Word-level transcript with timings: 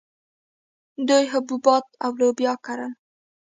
دوی 1.07 1.23
حبوبات 1.33 1.85
او 2.03 2.11
لوبیا 2.19 2.53
کرل 2.65 2.91